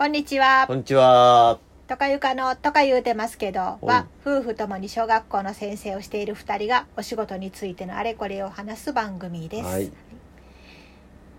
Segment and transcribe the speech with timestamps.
[0.00, 0.64] こんにちは。
[0.66, 1.58] こんにちは。
[1.86, 9.92] とかゆかのとか言うてますけどは夫婦ともに小学校の先生をしている2人がお仕事についてのあれこれを話す番組です、はい。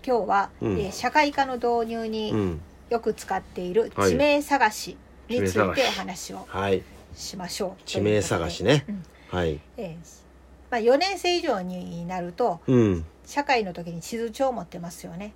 [0.06, 0.78] 今日は、うん。
[0.78, 2.60] えー社会科の導入うにん。
[2.88, 4.10] よく使っているはい。
[4.10, 4.96] 地名探し
[5.28, 6.84] についてお話をはい。
[7.16, 7.82] しましょう。
[7.84, 8.84] 地名探しね。
[8.88, 8.92] う
[9.32, 9.58] こはい。
[9.76, 10.22] えー
[10.70, 13.04] まあ、4年生以上になるとうん。
[13.26, 15.32] 社会の時に地図帳を持ってますよね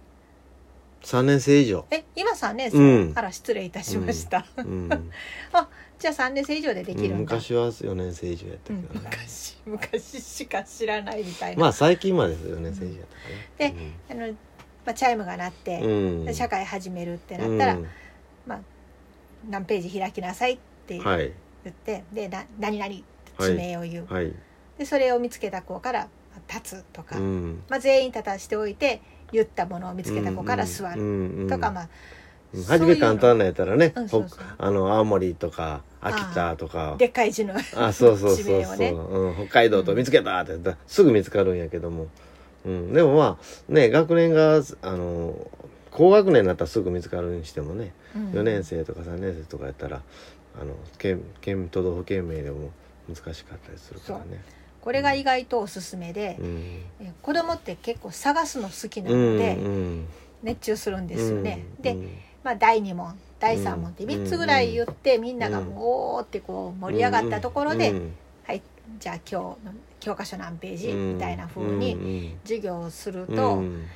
[1.07, 1.87] 三年生以上。
[1.93, 4.89] え今3年生、うんあら失礼いたしました、うん。
[6.01, 9.09] じゃあ3年生以上でできるんだ、昔は四年生以上やったうんけどね。
[9.09, 13.21] 昔昔しか知らないみたいな、まあ最近まで四年生以上やったか
[13.57, 13.93] でね。
[14.11, 14.27] あの
[14.85, 16.25] まあ、チャイムが鳴って、うん。
[16.25, 17.87] で社会始めるってなったら、うん
[19.49, 21.29] 何ページ開きなさいって言はい。
[21.29, 21.33] っ
[21.85, 23.05] て、でな何々って
[23.45, 24.33] 地名を言う、はい。
[24.77, 26.09] でそれを見つけた子から
[26.53, 27.63] 「立つ」とか、うん。
[27.69, 29.01] まあ、全員立たしておいて
[29.33, 31.41] 言ったものを見つけた子から座る。
[31.43, 31.89] るとか、まあ
[32.55, 32.63] うん。
[32.65, 36.97] 初め簡単なやったらね、うんそうそうほあの青森とか秋田とか。
[36.99, 38.91] でっかい字のあそうそう地そうそう、ね。
[38.91, 42.07] うん、北海道と見つけたって言ったらすぐ見つかるんやけども、
[42.65, 45.35] うん、でもまあね学年があの
[45.91, 48.31] 高学年になったらすぐ見つかるにしてもね、うん。
[48.33, 50.03] 4年生とか3年生とかやったら
[50.61, 52.71] あの県県都道府県名でも
[53.09, 54.43] 難しかったりするからね。
[54.87, 56.81] これが意外とおすすめで、うん。
[56.96, 56.96] え
[57.27, 60.07] 子供って結構探すの好きなうんので、うん
[60.45, 61.65] 熱中するんですよね。
[61.81, 62.09] で、うん。
[62.45, 64.11] まあ、第2問第3問ってうん。
[64.11, 68.15] 3つぐらい言って、みんながもうってこう盛り上がったところで、うん
[68.45, 68.63] はい
[69.01, 71.15] じゃあ今日の教科書何ページ、うん。
[71.15, 73.87] みたいな風うんに授業をするうんと、うん。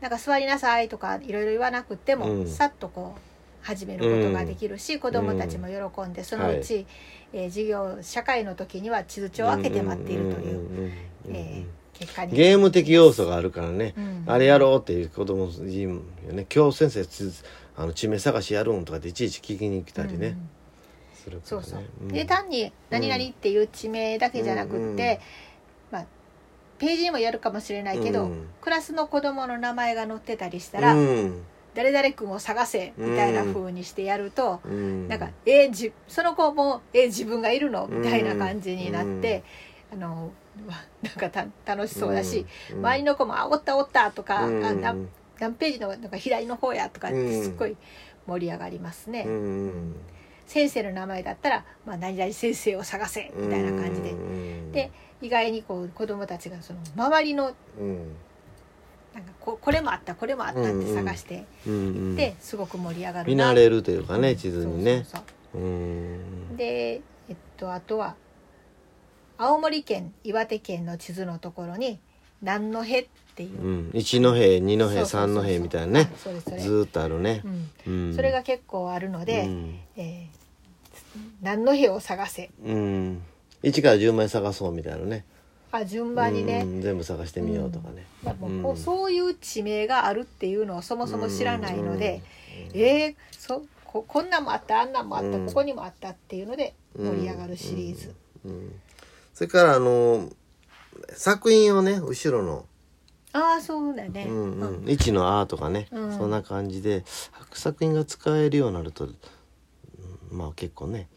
[0.00, 2.48] なんか座りなさいとかいろいろ言わなくても、うん。
[2.48, 6.86] さっとこう始めることができるし、子どもたちも喜んでそのうち、
[7.32, 10.92] えー授業社会の時には地図帳を開けて待っているという、
[11.28, 11.64] え
[12.30, 14.24] ゲーム的要素があるからね、うん。
[14.26, 17.32] あれやろうっていう子供いいよね今日先生つ
[17.76, 20.48] あの地名探しやるんとかっていちいち聞きに来たりね、うん。
[21.14, 21.64] するからね。
[21.64, 22.08] そうそう、うん。
[22.08, 24.88] で単に「何々」っていう地名だけじゃなくって、うん。
[24.88, 24.96] うん
[25.92, 26.06] まあ、
[26.78, 28.48] ページにもやるかもしれないけど、うん。
[28.60, 31.42] クラスの子供の名前が載ってたりしたら「うん。
[31.74, 35.08] 誰々君を探せ」みたいな風にしてやると、うん。
[35.08, 39.44] なんか「えーじその子もえー自分がいるの?」みたいな感じになって、
[39.92, 40.30] あのうわ
[41.02, 44.80] なんかた楽しそうだし、うん周りの子も「あおったおった」とか、何
[45.38, 47.76] 何ページのなんか左の方や」とかってすっごい
[48.26, 49.24] 盛り上がりますね。
[49.26, 49.94] うん
[50.46, 54.10] 先生の名前だったら「まあ、何々先生を探せ」みたいな感じで。
[54.10, 54.90] うんで
[55.22, 58.16] 意外にこう子供たちがその周りのうん。
[59.12, 61.76] なんかここれもあったこれもあったって探してうんう
[62.12, 62.16] ん。
[62.16, 65.04] で、すごく盛り上がる見慣れるというかね地図にね。
[65.04, 65.22] そう
[65.52, 66.56] そううんそう。
[66.56, 68.14] でえっとあとは
[69.42, 71.98] 青森県岩手県の地図のところに
[72.42, 73.90] 南の辺っていう、うん。
[73.94, 75.28] 一戸二戸そうそうそうそう。
[75.28, 76.12] 三戸みたいなね。
[76.14, 77.42] ずーっとあるね。
[77.86, 78.08] うん。
[78.08, 78.14] うん。
[78.14, 79.78] それが結構あるので、うん。
[79.96, 80.40] えー
[81.40, 82.50] 南の辺を探せ。
[82.64, 83.22] うん。
[83.64, 85.24] 1から10枚探そうみたいなね。
[85.72, 86.82] あ順番にね、うん。
[86.82, 92.22] 全部探してみようとかね、まあもうそういう地名があるっていうのをそもそも知らないので、
[92.74, 95.46] えー、そここんなんもあったあんなんもあった、うん。
[95.46, 98.14] ここにもあったっていうので盛り上がるシリーズ、
[98.44, 98.72] うん
[99.34, 100.30] それからあの
[101.14, 102.66] 作品をね後ろの。
[103.32, 104.84] ああそうだね、うんううん。
[104.84, 106.16] ん、1の「あ」とかね、うん。
[106.16, 107.04] そんな感じで
[107.52, 109.16] 作品が使えるようになると、うん
[110.32, 111.08] まあ結構ね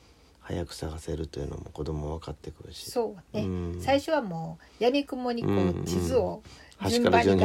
[0.41, 2.91] 早く探せるというのも子供分かってくるし。
[2.91, 3.47] そうね、う
[3.77, 3.81] ん。
[3.81, 5.85] 最初はもうやみくもにこうんううん。
[5.85, 6.43] 地図を
[6.89, 7.35] 順番に。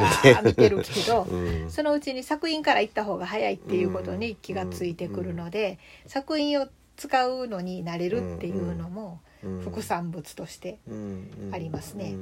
[0.45, 1.71] 見てるけど、 うん。
[1.71, 9.28] そのうちに作品から行った方が早いっていうことに気がついてくるので、作品を使うのになれるっていうのもうん
[9.63, 10.79] 副産物として
[11.53, 12.17] ありますね。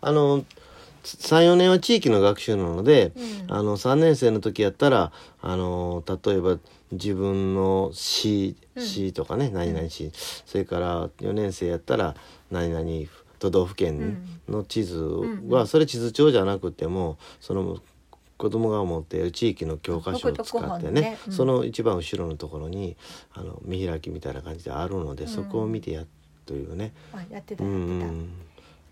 [0.00, 0.44] あの
[1.04, 3.12] 34年は地域の学習なので、
[3.48, 3.54] うん。
[3.54, 6.58] あの3年生の時やったらあの例えば
[6.92, 10.12] 自分の市うとかね、何々市
[10.46, 12.14] それから4年生やったら
[12.50, 13.08] 何々
[13.38, 15.48] 都道府県の地図ん。
[15.48, 17.78] は、それ地図帳じゃなくてもその
[18.42, 21.18] 子供が持っている地域の教科書を使ってねね。
[21.28, 21.32] うん。
[21.32, 22.96] その一番後ろのところに
[23.32, 26.02] あの見開きみたいな感じであるので、そこを見てや
[26.44, 26.92] というね。
[27.12, 28.06] まあやってたうやってた。
[28.10, 28.30] ん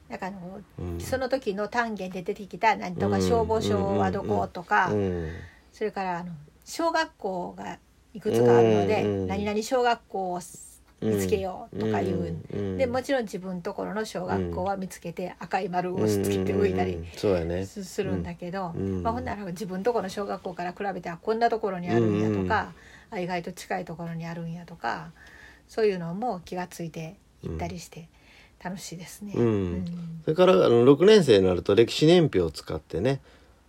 [0.08, 1.00] なんかあの、うん。
[1.00, 5.30] その時の単元で出てきた何とか消防署はどことか、うん
[5.72, 6.30] それからあの
[6.64, 7.78] 小学校が
[8.14, 9.26] いくつかあるので、うん。
[9.26, 10.40] 何々小学校を
[11.02, 12.76] 見つけようとかいう、うん。
[12.76, 17.04] でもちろん自分のところの小学校は見つけて赤い丸を押し付けておいたり
[17.66, 19.02] すするんだけど、うん。
[19.02, 22.72] まあ、ほんなら自分のところの小学校から比べてあこんなところにあるんやとか、
[23.10, 25.10] あ意外と近いところにあるんやとか
[25.68, 28.08] そういうのも気がついていったりして
[28.62, 29.32] 楽しいですね。
[30.24, 33.20] それからあの6年生になると歴史年表を使ってね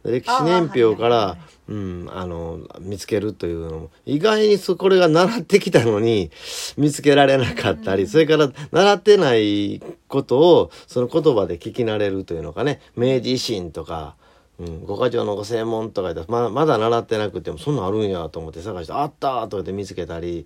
[0.03, 1.38] 歴史年表かあーはいはいはいら、
[1.71, 6.30] うん、あの、見つけるというのも、意外にそ、これが習ってきたのに、
[6.77, 14.15] 見つけられなかったり、それから、習ってないことを、その言葉で聞き慣れるというのかね、明治維新とか、
[14.59, 20.45] うん、五箇条の五正門とか言ったらままだ習ってなくても、そんなんあるんやと思って探して、あったとかって見つけたり、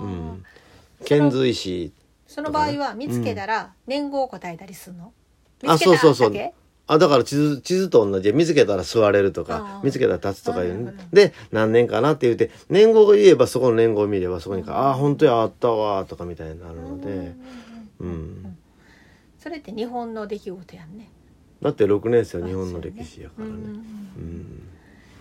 [0.00, 0.44] うん、
[1.04, 1.92] 遣隋使、
[2.26, 5.12] その場合は見つけたら年号を答えたりするの、
[5.66, 6.32] あ、そうそうそう。
[6.86, 10.94] あ、だから地図、地図と同じで見つけたら座れるとか見つけたら立つとかいう。
[11.12, 17.34] で、何年かなって言って、年号を言えばそこの年号を見ればそこにか、ああ、本当や、あったわ、とかみたいになるので、
[18.00, 18.56] うん。
[19.38, 21.10] それって日本の出来事やんね。
[21.62, 23.52] だって6年生は日本の歴史やからね。
[23.54, 23.56] う
[24.20, 24.62] ん。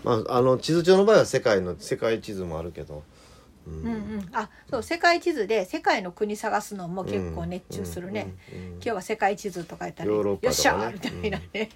[0.04, 3.04] まあ、あの、地図帳の場合は世界の、世界地図もあるけど、
[3.68, 3.86] うんうん。
[3.86, 8.34] うんあそう世界地図で世界の国探すのも結構熱中するね、
[8.76, 11.70] 今日は世界地図とか言ったら、ヨーロッパよっしゃーみたいなね、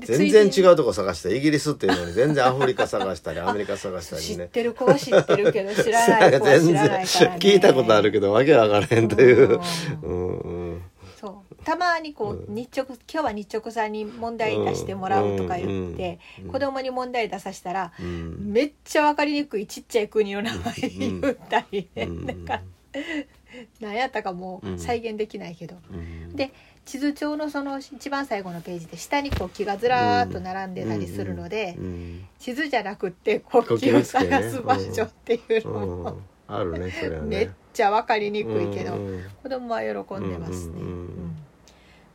[0.00, 7.38] 全然違うとこ探してイギリスっていうのに全然アフリカ探したりアメリカ探した知っりねてる子は知ってるけど知らない子は知らないからね。
[7.40, 9.60] 聞いたことあるけどわけわからへんという。
[10.02, 10.63] ううん
[11.64, 16.50] たまにこう日直今日は日直さんに問題出してもらうとか言って、うん。
[16.50, 18.52] 子供に問題出させたら、うん。
[18.52, 22.26] めっちゃ分かりにくいちっちゃい国の名前言ったりね、うん。
[22.26, 22.60] なんか
[23.80, 26.36] 何やったかもう再現できないけど、うん。
[26.36, 26.52] で
[26.84, 32.26] 地図帳のその一番最後のページで下にこう木がずらーっと並んでたりするので、うん。
[32.38, 36.02] 地図じゃなくって国旗を探す場所っていうのうん。
[36.02, 37.28] も、あるねそれはね。
[37.38, 39.24] めっちゃ分かりにくいけど、うん。
[39.42, 40.74] 子供は喜んでますね。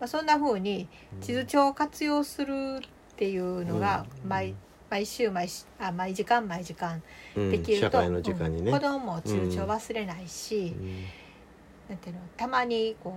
[0.01, 0.25] うんうんうんうんまあ、そん。
[0.25, 0.87] な風に
[1.21, 4.29] 地図帳を活用するっていうのがうん。
[4.29, 4.55] 毎
[4.89, 7.01] 毎週毎しあ毎時間毎時間
[7.35, 7.51] うん。
[7.51, 8.71] できると、社会の時間にね。
[8.71, 10.73] うん子供も地図帳忘れないし、
[11.89, 13.13] なんていうのたまにこ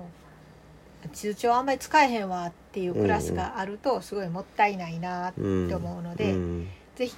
[1.05, 6.69] う地図帳あんまり使えへんわっていうクラスがあるとすごいもったいないなってうん思うので、うん。
[6.97, 7.15] ぜひ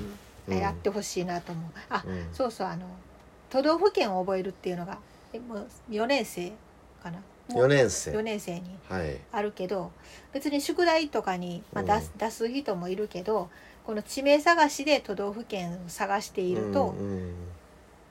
[0.48, 0.58] うん。
[0.58, 1.70] やってほしいなと思う。
[1.90, 2.34] あ、うん。
[2.34, 2.86] そうそうあの
[3.50, 4.98] 都道府県を覚えるっていうのが
[5.32, 6.52] えもう4年生
[7.02, 7.18] かな。
[7.48, 9.18] もう4年4生年生にはい。
[9.32, 9.92] あるけど
[10.32, 13.50] 別に宿題とかに、まあ、出す出す人もいるけど
[13.84, 17.34] この地名探しで都道府県を探していると、うんうん。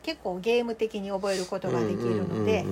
[0.03, 2.63] 結構ゲーム的に覚えることができるので、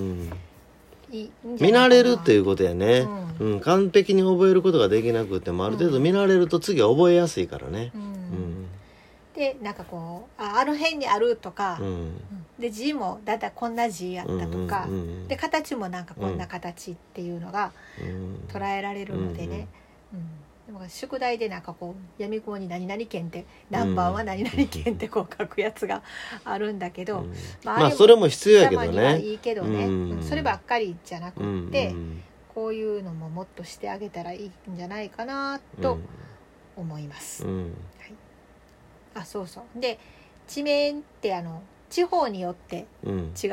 [1.10, 1.32] 見
[1.74, 3.08] 慣れるっていうことやね、
[3.40, 3.60] ううん。
[3.60, 7.92] 完璧に覚えることができなくてもある程度見慣れると次は覚えやすいからね。
[7.96, 8.02] うん。
[8.02, 8.68] うん。
[9.34, 11.88] でなんかこうああの辺にあるとか、うん。
[11.88, 18.36] うんで字もだいたいこんな字やったとか、うんうんで形もなんかこんな形っていうのがうん。
[18.48, 19.68] 捉えられるのでね、
[20.14, 26.04] うんでも宿題でなんかこう闇雲に何々県って何番は何々県ってこう書くやつが
[26.46, 27.34] あるんだけど、うん。
[27.64, 30.12] ままあそれも必要やけどたまにはねいいけどね、うん。
[30.12, 30.24] うん。
[30.24, 32.22] そればっかりじゃなくって、うん
[32.54, 36.00] こういうのももっとしてあげたらいいんじゃないかなと
[36.76, 37.46] 思います。
[37.46, 37.74] うん。
[39.14, 39.80] あそうそう。
[39.80, 39.98] で
[40.48, 43.34] 地名ってあの地方によってうん。
[43.42, 43.48] 違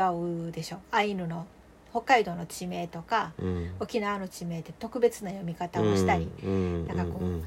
[0.49, 0.79] うでしょ。
[0.91, 1.47] アイヌの
[1.91, 3.71] 北海道の地名とかうん。
[3.81, 6.87] 沖縄の地名って特別な読み方をしたり、うん。
[6.87, 7.45] なんかこううん。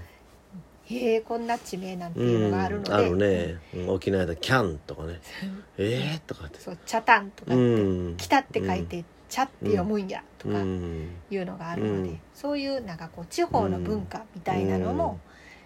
[0.85, 3.55] へえこんな地名なんてうんいうのがあるので、あるね。
[3.73, 3.89] うん。
[3.89, 5.19] 沖縄でキャンとかね。
[5.79, 6.59] ええとかって。
[6.59, 8.17] そう茶炭とかうって、ん。
[8.17, 11.09] 北って書いて茶って読むんやとうかん。
[11.29, 12.19] いうのがあるので、うん。
[12.33, 15.19] そういうなんかこう地方の文化みたいなのも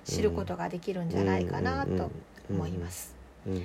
[0.03, 2.11] 知ることができるんじゃないかなと
[2.51, 3.15] 思います。
[3.47, 3.61] うん。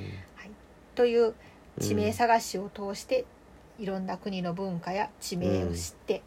[0.94, 1.34] という
[1.80, 3.24] 地名探しを通して
[3.78, 6.22] いろんな国の文化や地名を知って、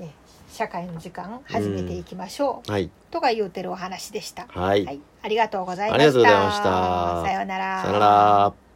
[0.00, 0.08] え
[0.50, 2.90] 社会の時間始めていきましょう、はい。
[3.10, 4.46] とか言うてるお話でした。
[4.48, 4.84] はい。
[4.84, 6.12] はい、ありがとうございました。
[6.12, 7.82] さようなら。
[7.82, 8.67] さよなら